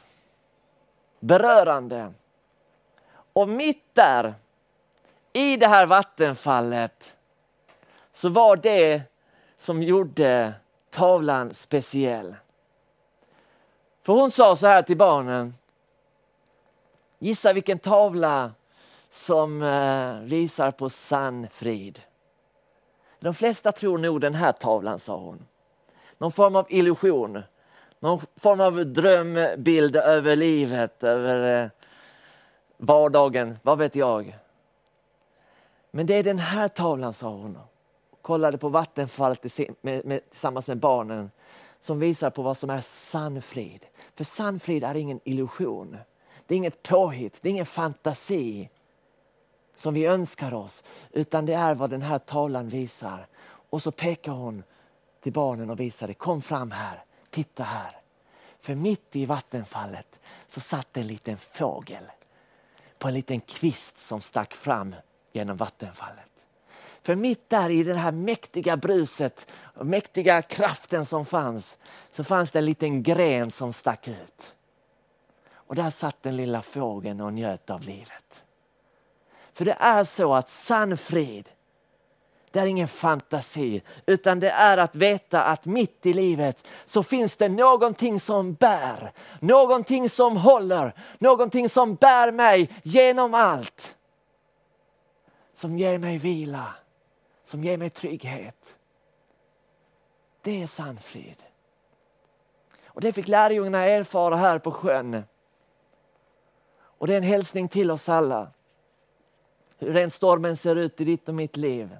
berörande. 1.20 2.14
Och 3.34 3.50
mitt 3.50 3.96
där, 3.96 4.34
i 5.34 5.58
det 5.58 5.68
här 5.68 5.86
vattenfallet, 5.86 7.18
så 8.14 8.30
var 8.30 8.56
det 8.56 9.02
som 9.58 9.84
gjorde 9.84 10.54
tavlan 10.90 11.54
speciell. 11.54 12.36
För 14.04 14.14
hon 14.14 14.32
sa 14.32 14.56
så 14.56 14.68
här 14.68 14.82
till 14.82 14.98
barnen. 14.98 15.54
Gissa 17.20 17.54
vilken 17.54 17.80
tavla 17.80 18.52
som 19.12 19.64
eh, 19.64 20.20
visar 20.20 20.72
på 20.72 20.90
sann 20.90 21.48
frid. 21.54 22.02
De 23.20 23.34
flesta 23.34 23.72
tror 23.72 23.98
nog 23.98 24.22
den 24.22 24.34
här 24.34 24.52
tavlan, 24.52 25.00
sa 25.00 25.18
hon. 25.18 25.46
Någon 26.18 26.32
form 26.32 26.56
av 26.56 26.66
illusion, 26.70 27.44
någon 28.00 28.22
form 28.36 28.62
av 28.62 28.86
drömbild 28.86 29.96
över 29.96 30.36
livet, 30.36 31.04
över 31.04 31.64
eh, 31.64 31.70
vardagen, 32.78 33.58
vad 33.64 33.78
vet 33.78 33.96
jag. 33.96 34.38
Men 35.92 36.06
det 36.06 36.14
är 36.14 36.24
den 36.24 36.40
här 36.40 36.68
tavlan, 36.68 37.14
sa 37.14 37.30
hon 37.30 37.56
och 37.56 38.22
kollade 38.22 38.58
på 38.58 38.70
vattenfallet 38.70 39.42
tillsammans 40.30 40.68
med 40.68 40.78
barnen 40.78 41.32
som 41.82 42.00
visar 42.00 42.30
på 42.30 42.42
vad 42.42 42.58
som 42.58 42.70
är 42.70 42.82
sann 42.82 43.42
frid. 43.42 43.86
För 44.16 44.24
sann 44.24 44.60
frid 44.60 44.84
är 44.84 44.96
ingen 44.96 45.20
illusion. 45.24 45.98
Det 46.48 46.56
är 46.56 46.58
inget 46.58 46.84
påhitt, 46.84 47.40
det 47.42 47.50
är 47.50 47.52
ingen 47.52 47.66
fantasi 47.66 48.70
som 49.76 49.94
vi 49.94 50.06
önskar 50.06 50.54
oss, 50.54 50.84
utan 51.12 51.46
det 51.46 51.54
är 51.54 51.76
vad 51.76 51.90
den 51.90 52.02
här 52.02 52.20
tavlan 52.20 52.70
visar. 52.70 53.28
Och 53.70 53.84
så 53.84 53.92
pekar 53.92 54.32
hon 54.32 54.64
till 55.22 55.34
barnen 55.34 55.70
och 55.70 55.80
visar 55.80 56.08
det. 56.08 56.14
Kom 56.14 56.42
fram 56.42 56.72
här, 56.72 57.04
titta 57.32 57.64
här. 57.64 57.92
För 58.60 58.76
mitt 58.76 59.16
i 59.16 59.26
vattenfallet 59.26 60.20
så 60.48 60.60
satt 60.60 60.98
en 60.98 61.08
liten 61.08 61.38
fågel 61.38 62.04
på 62.98 63.08
en 63.08 63.14
liten 63.14 63.40
kvist 63.40 64.00
som 64.00 64.22
stack 64.22 64.54
fram 64.54 64.96
genom 65.32 65.58
vattenfallet. 65.58 66.30
För 67.02 67.16
mitt 67.16 67.50
där 67.50 67.70
i 67.70 67.84
det 67.84 67.94
här 67.94 68.12
mäktiga 68.12 68.78
bruset, 68.78 69.52
och 69.52 69.86
mäktiga 69.86 70.42
kraften 70.42 71.06
som 71.06 71.26
fanns, 71.26 71.78
så 72.12 72.24
fanns 72.24 72.52
det 72.52 72.60
en 72.60 72.66
liten 72.66 73.04
gren 73.04 73.52
som 73.52 73.74
stack 73.74 74.08
ut. 74.08 74.54
Och 75.52 75.76
där 75.76 75.90
satt 75.90 76.24
den 76.24 76.36
lilla 76.36 76.62
fågeln 76.62 77.22
och 77.22 77.34
njöt 77.34 77.70
av 77.70 77.82
livet. 77.82 78.42
För 79.54 79.66
det 79.66 79.78
är 79.80 80.04
så 80.04 80.34
att 80.34 80.50
sann 80.50 80.98
frid, 80.98 81.50
det 82.52 82.60
är 82.60 82.66
ingen 82.66 82.88
fantasi, 82.88 83.82
utan 84.06 84.40
det 84.40 84.50
är 84.50 84.78
att 84.78 84.96
veta 84.96 85.44
att 85.44 85.66
mitt 85.66 86.06
i 86.06 86.14
livet 86.14 86.68
så 86.86 87.04
finns 87.04 87.36
det 87.36 87.50
någonting 87.50 88.20
som 88.20 88.54
bär, 88.54 89.12
någonting 89.40 90.10
som 90.10 90.38
håller, 90.38 90.94
någonting 91.20 91.70
som 91.70 91.96
bär 91.96 92.32
mig 92.32 92.70
genom 92.84 93.34
allt. 93.34 93.96
Som 95.56 95.78
ger 95.78 95.98
mig 95.98 96.18
vila, 96.18 96.74
som 97.46 97.64
ger 97.64 97.78
mig 97.78 97.90
trygghet. 97.90 98.76
Det 100.42 100.64
är 100.64 100.68
sann 100.68 100.98
frid. 100.98 101.44
Och 102.86 103.02
det 103.02 103.14
fick 103.14 103.28
lärjungarna 103.28 103.86
erfara 103.86 104.36
här 104.36 104.60
på 104.60 104.72
sjön. 104.72 105.24
Och 106.80 107.08
det 107.08 107.14
är 107.14 107.18
en 107.18 107.24
hälsning 107.24 107.68
till 107.68 107.92
oss 107.92 108.10
alla. 108.10 108.52
Hur 109.78 109.98
än 109.98 110.12
stormen 110.12 110.58
ser 110.58 110.76
ut 110.76 111.02
i 111.02 111.04
ditt 111.04 111.30
och 111.30 111.36
mitt 111.36 111.58
liv. 111.58 111.98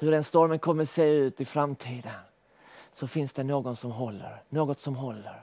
Hur 0.00 0.10
den 0.10 0.24
stormen 0.24 0.58
kommer 0.58 0.84
se 0.84 1.04
ut 1.04 1.40
i 1.40 1.44
framtiden. 1.44 2.12
Så 2.92 3.06
finns 3.06 3.32
det 3.32 3.44
någon 3.44 3.76
som 3.76 3.90
håller, 3.90 4.42
något 4.48 4.80
som 4.80 4.96
håller. 4.96 5.42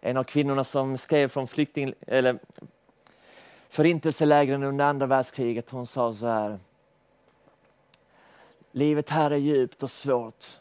En 0.00 0.16
av 0.16 0.24
kvinnorna 0.24 0.64
som 0.64 0.98
skrev 0.98 1.28
från 1.28 1.48
flykting, 1.48 1.94
eller 2.00 2.38
förintelselägren 3.68 4.62
under 4.62 4.84
andra 4.84 5.06
världskriget, 5.06 5.70
hon 5.70 5.86
sa 5.86 6.14
så 6.14 6.26
här. 6.26 6.58
Livet 8.72 9.10
här 9.10 9.30
är 9.30 9.36
djupt 9.36 9.82
och 9.82 9.90
svårt, 9.90 10.58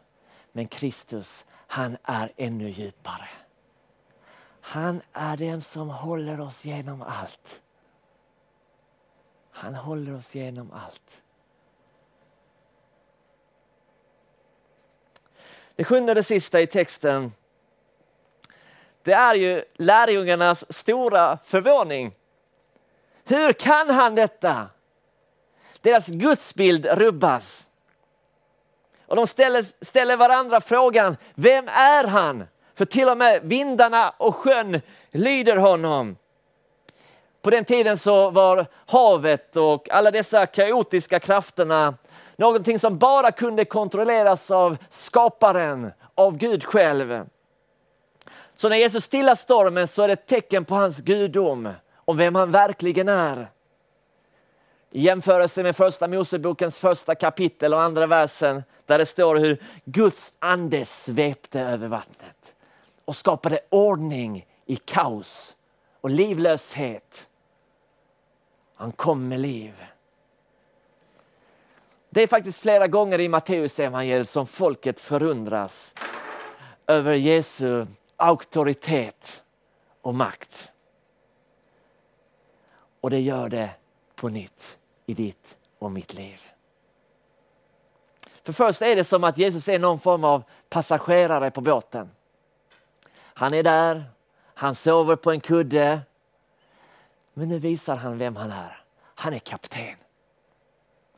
men 0.52 0.68
Kristus, 0.68 1.46
han 1.52 1.98
är 2.04 2.32
ännu 2.38 2.70
djupare. 2.70 3.30
Han 4.62 5.02
är 5.14 5.38
den 5.38 5.62
som 5.62 5.90
håller 5.90 6.40
oss 6.40 6.66
genom 6.66 7.02
allt. 7.02 7.62
Han 9.60 9.76
håller 9.76 10.16
oss 10.16 10.36
genom 10.36 10.72
allt. 10.72 11.22
Det 15.76 15.84
sjunde 15.84 16.12
och 16.12 16.16
det 16.16 16.24
sista 16.24 16.62
i 16.62 16.68
texten, 16.68 17.32
det 19.04 19.14
är 19.14 19.36
ju 19.36 19.64
lärjungarnas 19.74 20.74
stora 20.74 21.38
förvåning. 21.46 22.16
Hur 23.24 23.54
kan 23.54 23.90
han 23.90 24.16
detta? 24.16 24.70
Deras 25.82 26.08
gudsbild 26.08 26.86
rubbas. 26.86 27.70
Och 29.06 29.16
de 29.16 29.28
ställer, 29.28 29.86
ställer 29.86 30.18
varandra 30.18 30.62
frågan, 30.62 31.18
vem 31.36 31.68
är 31.68 32.08
han? 32.08 32.44
För 32.76 32.86
till 32.86 33.10
och 33.10 33.18
med 33.18 33.42
vindarna 33.44 34.10
och 34.18 34.36
sjön 34.36 34.82
lyder 35.12 35.58
honom. 35.58 36.18
På 37.42 37.50
den 37.50 37.66
tiden 37.66 37.98
så 37.98 38.30
var 38.30 38.66
havet 38.86 39.58
och 39.58 39.90
alla 39.92 40.12
dessa 40.12 40.46
kaotiska 40.46 41.20
krafterna 41.20 41.94
någonting 42.38 42.80
som 42.80 42.98
bara 42.98 43.32
kunde 43.32 43.66
kontrolleras 43.66 44.52
av 44.52 44.78
skaparen, 44.90 45.92
av 46.16 46.38
Gud 46.38 46.64
själv. 46.66 47.26
Så 48.56 48.70
när 48.70 48.76
Jesus 48.76 49.04
stillar 49.04 49.36
stormen 49.36 49.88
så 49.88 50.04
är 50.04 50.08
det 50.08 50.14
ett 50.14 50.28
tecken 50.28 50.66
på 50.66 50.76
hans 50.76 51.02
gudom, 51.02 51.70
och 51.96 52.20
vem 52.20 52.36
han 52.36 52.52
verkligen 52.52 53.10
är. 53.10 53.48
I 54.92 55.02
jämförelse 55.02 55.64
med 55.64 55.76
första 55.76 56.08
Mosebokens 56.08 56.80
första 56.80 57.16
kapitel 57.16 57.74
och 57.74 57.82
andra 57.82 58.08
versen 58.08 58.64
där 58.86 58.98
det 58.98 59.06
står 59.06 59.36
hur 59.36 59.64
Guds 59.86 60.34
ande 60.40 60.86
svepte 60.86 61.60
över 61.60 61.88
vattnet 61.88 62.56
och 63.06 63.16
skapade 63.16 63.60
ordning 63.70 64.46
i 64.66 64.76
kaos 64.76 65.57
och 66.08 66.12
livlöshet. 66.12 67.30
Han 68.76 68.92
kom 68.92 69.28
med 69.28 69.40
liv. 69.40 69.86
Det 72.10 72.24
är 72.24 72.28
faktiskt 72.28 72.60
flera 72.60 72.88
gånger 72.88 73.20
i 73.20 73.28
Matteus 73.28 73.80
evangeliet 73.80 74.30
som 74.30 74.48
folket 74.48 75.00
förundras 75.00 75.94
över 76.88 77.14
Jesu 77.14 77.86
auktoritet 78.16 79.44
och 80.02 80.16
makt. 80.16 80.72
Och 83.02 83.10
det 83.10 83.20
gör 83.20 83.50
det 83.50 83.70
på 84.16 84.30
nytt 84.30 84.78
i 85.06 85.14
ditt 85.14 85.58
och 85.80 85.92
mitt 85.92 86.14
liv. 86.14 86.42
För 88.44 88.54
först 88.54 88.82
är 88.82 88.96
det 88.96 89.04
som 89.04 89.24
att 89.24 89.38
Jesus 89.38 89.70
är 89.70 89.80
någon 89.80 90.00
form 90.00 90.24
av 90.24 90.44
passagerare 90.70 91.52
på 91.52 91.62
båten. 91.62 92.10
Han 93.14 93.54
är 93.54 93.64
där, 93.64 94.17
han 94.60 94.76
sover 94.76 95.16
på 95.16 95.32
en 95.32 95.42
kudde. 95.42 96.02
Men 97.34 97.50
nu 97.50 97.60
visar 97.60 97.96
han 97.96 98.18
vem 98.18 98.36
han 98.36 98.52
är. 98.52 98.84
Han 99.16 99.34
är 99.34 99.40
kapten. 99.40 99.96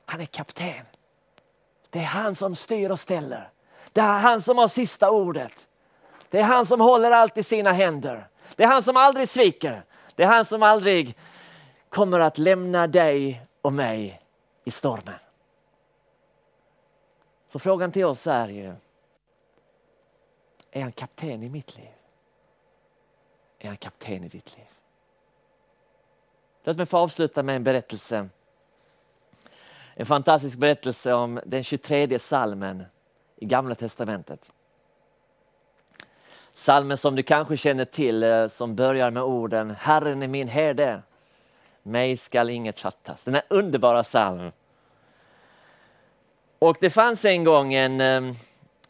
Han 0.05 0.21
är 0.21 0.25
kapten. 0.25 0.85
Det 1.89 1.99
är 1.99 2.03
han 2.03 2.35
som 2.35 2.55
styr 2.55 2.89
och 2.89 2.99
ställer. 2.99 3.49
Det 3.91 4.01
är 4.01 4.19
han 4.19 4.41
som 4.41 4.57
har 4.57 4.67
sista 4.67 5.11
ordet. 5.11 5.67
Det 6.29 6.39
är 6.39 6.43
han 6.43 6.65
som 6.65 6.81
håller 6.81 7.11
allt 7.11 7.37
i 7.37 7.43
sina 7.43 7.71
händer. 7.71 8.27
Det 8.55 8.63
är 8.63 8.67
han 8.67 8.83
som 8.83 8.97
aldrig 8.97 9.29
sviker. 9.29 9.83
Det 10.15 10.23
är 10.23 10.27
han 10.27 10.45
som 10.45 10.63
aldrig 10.63 11.17
kommer 11.89 12.19
att 12.19 12.37
lämna 12.37 12.87
dig 12.87 13.41
och 13.61 13.73
mig 13.73 14.21
i 14.63 14.71
stormen. 14.71 15.19
Så 17.51 17.59
frågan 17.59 17.91
till 17.91 18.05
oss 18.05 18.27
är 18.27 18.47
ju, 18.47 18.73
är 20.71 20.81
han 20.81 20.91
kapten 20.91 21.43
i 21.43 21.49
mitt 21.49 21.77
liv? 21.77 21.98
Är 23.59 23.67
han 23.67 23.77
kapten 23.77 24.23
i 24.23 24.27
ditt 24.27 24.57
liv. 24.57 24.65
Låt 26.63 26.77
mig 26.77 26.85
få 26.85 26.97
avsluta 26.97 27.43
med 27.43 27.55
en 27.55 27.63
berättelse. 27.63 28.29
En 29.93 30.05
fantastisk 30.05 30.57
berättelse 30.57 31.13
om 31.13 31.39
den 31.45 31.63
23 31.63 32.19
salmen 32.19 32.83
i 33.35 33.45
Gamla 33.45 33.75
testamentet. 33.75 34.51
Salmen 36.53 36.97
som 36.97 37.15
du 37.15 37.23
kanske 37.23 37.57
känner 37.57 37.85
till 37.85 38.23
eh, 38.23 38.47
som 38.47 38.75
börjar 38.75 39.11
med 39.11 39.23
orden 39.23 39.71
Herren 39.71 40.23
är 40.23 40.27
min 40.27 40.47
herde, 40.47 41.01
mig 41.83 42.17
skall 42.17 42.49
inget 42.49 42.79
fattas. 42.79 43.23
Den 43.23 43.33
här 43.33 43.43
underbara 43.47 44.03
salmen. 44.03 44.51
Och 46.59 46.77
det 46.79 46.89
fanns 46.89 47.25
en 47.25 47.43
gång 47.43 47.73
en 47.73 48.01
eh, 48.01 48.33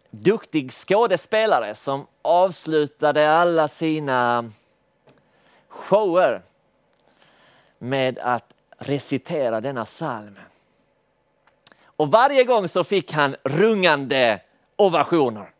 duktig 0.10 0.72
skådespelare 0.72 1.76
som 1.76 2.08
avslutade 2.22 3.32
alla 3.32 3.67
sina 3.67 4.50
shower 5.67 6.41
med 7.78 8.19
att 8.19 8.54
recitera 8.78 9.62
denna 9.62 9.86
psalm. 9.86 10.39
Och 11.84 12.12
varje 12.12 12.43
gång 12.43 12.67
så 12.67 12.84
fick 12.84 13.12
han 13.12 13.36
rungande 13.43 14.41
ovationer. 14.76 15.52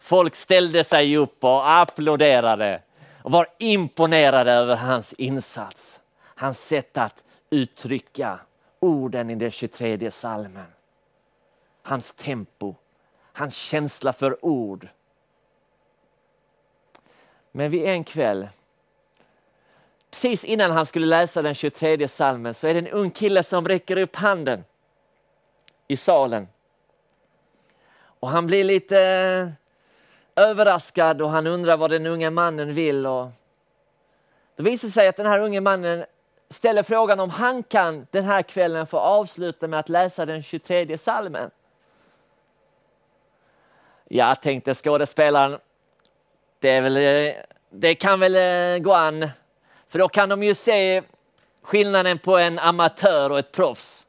Folk 0.00 0.34
ställde 0.34 0.84
sig 0.84 1.16
upp 1.16 1.44
och 1.44 1.70
applåderade 1.70 2.82
och 3.22 3.30
var 3.32 3.46
imponerade 3.58 4.52
över 4.52 4.76
hans 4.76 5.12
insats. 5.12 6.00
Hans 6.22 6.66
sätt 6.66 6.98
att 6.98 7.24
uttrycka 7.50 8.38
orden 8.80 9.30
i 9.30 9.34
den 9.34 9.50
23 9.50 10.10
salmen. 10.10 10.66
Hans 11.82 12.14
tempo, 12.14 12.74
hans 13.32 13.56
känsla 13.56 14.12
för 14.12 14.44
ord. 14.44 14.88
Men 17.52 17.70
vid 17.70 17.84
en 17.84 18.04
kväll 18.04 18.48
precis 20.12 20.44
innan 20.44 20.70
han 20.70 20.86
skulle 20.86 21.06
läsa 21.06 21.42
den 21.42 21.54
23 21.54 22.08
salmen 22.08 22.54
så 22.54 22.68
är 22.68 22.74
det 22.74 22.78
en 22.78 22.88
ung 22.88 23.10
kille 23.10 23.42
som 23.42 23.68
räcker 23.68 23.96
upp 23.96 24.16
handen 24.16 24.64
i 25.88 25.96
salen. 25.96 26.48
Och 28.02 28.28
han 28.28 28.46
blir 28.46 28.64
lite 28.64 29.52
överraskad 30.36 31.22
och 31.22 31.30
han 31.30 31.46
undrar 31.46 31.76
vad 31.76 31.90
den 31.90 32.06
unga 32.06 32.30
mannen 32.30 32.74
vill. 32.74 33.06
Och 33.06 33.28
det 34.56 34.62
visar 34.62 34.88
sig 34.88 35.08
att 35.08 35.16
den 35.16 35.26
här 35.26 35.40
unge 35.40 35.60
mannen 35.60 36.04
ställer 36.50 36.82
frågan 36.82 37.20
om 37.20 37.30
han 37.30 37.62
kan 37.62 38.06
den 38.10 38.24
här 38.24 38.42
kvällen 38.42 38.86
få 38.86 38.98
avsluta 38.98 39.68
med 39.68 39.78
att 39.78 39.88
läsa 39.88 40.26
den 40.26 40.42
23 40.42 40.98
salmen. 40.98 41.50
Ja, 44.14 44.34
tänkte 44.34 44.74
skådespelaren, 44.74 45.58
det, 46.58 46.68
är 46.70 46.82
väl, 46.82 46.96
eh, 46.96 47.34
det 47.70 47.94
kan 47.94 48.20
väl 48.20 48.34
eh, 48.34 48.84
gå 48.84 48.94
an. 48.94 49.28
För 49.88 49.98
då 49.98 50.08
kan 50.08 50.28
de 50.28 50.42
ju 50.42 50.54
se 50.54 51.02
skillnaden 51.62 52.18
på 52.18 52.38
en 52.38 52.58
amatör 52.58 53.30
och 53.30 53.38
ett 53.38 53.52
proffs. 53.52 54.06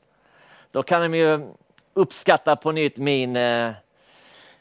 Då 0.72 0.84
kan 0.84 1.02
de 1.02 1.18
ju 1.18 1.48
uppskatta 1.94 2.56
på 2.56 2.72
nytt 2.72 2.98
min 2.98 3.36
eh, 3.36 3.72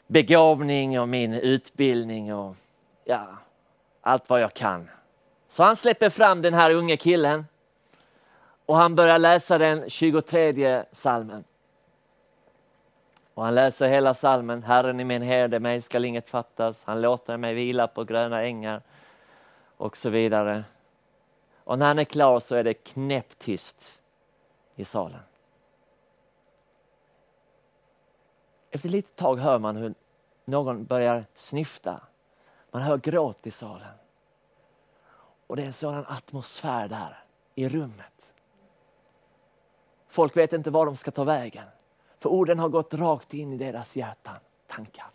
begåvning 0.07 0.99
och 0.99 1.09
min 1.09 1.33
utbildning 1.33 2.33
och 2.33 2.55
ja, 3.05 3.27
allt 4.01 4.29
vad 4.29 4.41
jag 4.41 4.53
kan. 4.53 4.89
Så 5.49 5.63
han 5.63 5.75
släpper 5.75 6.09
fram 6.09 6.41
den 6.41 6.53
här 6.53 6.71
unge 6.71 6.97
killen 6.97 7.45
och 8.65 8.77
han 8.77 8.95
börjar 8.95 9.19
läsa 9.19 9.57
den 9.57 9.89
23 9.89 10.83
salmen. 10.91 11.43
Och 13.33 13.43
han 13.43 13.55
läser 13.55 13.89
hela 13.89 14.13
salmen. 14.13 14.63
Herren 14.63 14.99
är 14.99 15.03
min 15.03 15.21
herde, 15.21 15.59
mig 15.59 15.81
skall 15.81 16.05
inget 16.05 16.29
fattas. 16.29 16.83
Han 16.83 17.01
låter 17.01 17.37
mig 17.37 17.53
vila 17.53 17.87
på 17.87 18.03
gröna 18.03 18.43
ängar 18.43 18.81
och 19.77 19.97
så 19.97 20.09
vidare. 20.09 20.63
Och 21.63 21.79
när 21.79 21.85
han 21.85 21.99
är 21.99 22.03
klar 22.03 22.39
så 22.39 22.55
är 22.55 22.63
det 22.63 22.73
knäpptyst 22.73 24.01
i 24.75 24.85
salen. 24.85 25.19
Efter 28.71 28.89
ett 28.89 28.93
litet 28.93 29.15
tag 29.15 29.37
hör 29.37 29.59
man 29.59 29.75
hur 29.75 29.93
någon 30.45 30.85
börjar 30.85 31.25
snyfta. 31.35 32.01
Man 32.71 32.81
hör 32.81 32.97
gråt 32.97 33.47
i 33.47 33.51
salen. 33.51 33.93
Och 35.47 35.55
det 35.55 35.61
är 35.61 35.67
en 35.67 35.73
sådan 35.73 36.05
atmosfär 36.07 36.87
där 36.87 37.23
i 37.55 37.69
rummet. 37.69 38.31
Folk 40.07 40.37
vet 40.37 40.53
inte 40.53 40.69
var 40.69 40.85
de 40.85 40.95
ska 40.95 41.11
ta 41.11 41.23
vägen. 41.23 41.65
För 42.23 42.29
orden 42.29 42.59
har 42.59 42.69
gått 42.69 42.93
rakt 42.93 43.33
in 43.33 43.53
i 43.53 43.57
deras 43.57 43.95
hjärtan, 43.95 44.35
tankar. 44.67 45.05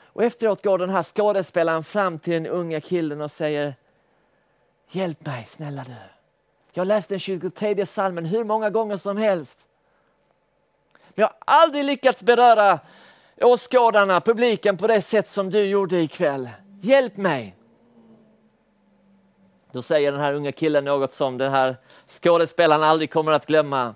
Och 0.00 0.24
efteråt 0.24 0.64
går 0.64 0.78
den 0.78 0.90
här 0.90 1.02
skådespelaren 1.02 1.84
fram 1.84 2.18
till 2.18 2.32
den 2.32 2.46
unga 2.46 2.80
killen 2.80 3.20
och 3.20 3.30
säger 3.30 3.74
Hjälp 4.90 5.26
mig 5.26 5.46
snälla 5.46 5.84
du. 5.84 5.94
Jag 6.72 6.80
har 6.80 6.86
läst 6.86 7.08
den 7.08 7.18
23 7.18 7.86
salmen 7.86 8.24
hur 8.24 8.44
många 8.44 8.70
gånger 8.70 8.96
som 8.96 9.16
helst. 9.16 9.68
Men 10.92 11.22
jag 11.22 11.26
har 11.26 11.36
aldrig 11.38 11.84
lyckats 11.84 12.22
beröra 12.22 12.80
åskådarna, 13.40 14.20
publiken 14.20 14.76
på 14.76 14.86
det 14.86 15.02
sätt 15.02 15.28
som 15.28 15.50
du 15.50 15.64
gjorde 15.64 16.00
ikväll. 16.00 16.50
Hjälp 16.80 17.16
mig! 17.16 17.56
Då 19.72 19.82
säger 19.82 20.12
den 20.12 20.20
här 20.20 20.34
unga 20.34 20.52
killen 20.52 20.84
något 20.84 21.12
som 21.12 21.38
den 21.38 21.52
här 21.52 21.76
skådespelaren 22.08 22.82
aldrig 22.82 23.10
kommer 23.10 23.32
att 23.32 23.46
glömma. 23.46 23.94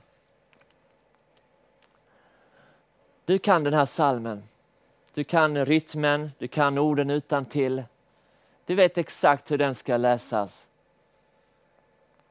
Du 3.24 3.38
kan 3.38 3.64
den 3.64 3.74
här 3.74 3.84
salmen. 3.84 4.42
Du 5.14 5.24
kan 5.24 5.64
rytmen, 5.66 6.30
du 6.38 6.48
kan 6.48 6.78
orden 6.78 7.10
utan 7.10 7.44
till. 7.44 7.84
Du 8.66 8.74
vet 8.74 8.98
exakt 8.98 9.50
hur 9.50 9.58
den 9.58 9.74
ska 9.74 9.96
läsas. 9.96 10.66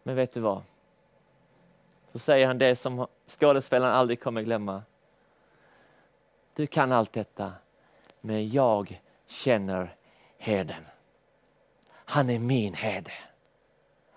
Men 0.04 0.16
vet 0.16 0.34
du 0.34 0.40
vad? 0.40 0.62
Så 2.12 2.20
säger 2.20 2.48
han 2.48 2.58
det 2.58 2.76
som 2.76 3.08
skådespelaren 3.28 3.96
aldrig 3.96 4.22
kommer 4.22 4.42
glömma. 4.42 4.84
Du 6.54 6.68
kan 6.68 6.92
allt 6.92 7.14
detta, 7.14 7.54
men 8.22 8.50
jag 8.50 9.02
känner 9.28 9.94
herden. 10.38 10.86
Han 11.94 12.30
är 12.30 12.40
min 12.40 12.74
herde. 12.74 13.12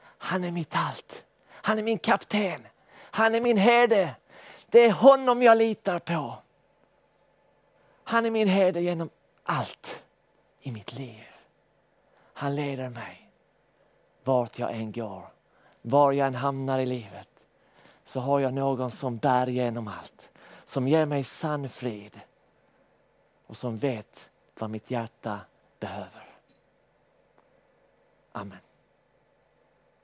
Han 0.01 0.45
är 0.45 0.51
mitt 0.51 0.77
allt. 0.77 1.25
Han 1.49 1.79
är 1.79 1.83
min 1.83 1.99
kapten. 1.99 2.67
Han 2.97 3.35
är 3.35 3.41
min 3.41 3.57
herde. 3.57 4.15
Det 4.67 4.87
är 4.87 4.93
honom 4.93 5.43
jag 5.43 5.59
litar 5.59 5.99
på. 5.99 6.37
Han 8.05 8.27
är 8.27 8.31
min 8.31 8.49
herde 8.49 8.81
genom 8.81 9.11
allt 9.43 10.05
i 10.61 10.71
mitt 10.71 10.93
liv. 10.93 11.25
Han 12.33 12.55
leder 12.55 12.89
mig 12.89 13.31
vart 14.25 14.59
jag 14.59 14.75
än 14.75 14.93
går, 14.93 15.29
var 15.83 16.13
jag 16.13 16.27
än 16.27 16.35
hamnar 16.35 16.79
i 16.79 16.87
livet. 16.87 17.29
Så 18.05 18.21
har 18.21 18.41
jag 18.41 18.55
någon 18.55 18.91
som 18.91 19.17
bär 19.17 19.47
genom 19.47 19.89
allt, 19.89 20.31
som 20.67 20.89
ger 20.89 21.07
mig 21.07 21.25
sann 21.25 21.69
frid 21.69 22.21
och 23.47 23.57
som 23.57 23.79
vet 23.79 24.31
vad 24.59 24.71
mitt 24.71 24.91
hjärta 24.91 25.41
behöver. 25.81 26.29
Amen. 28.33 28.59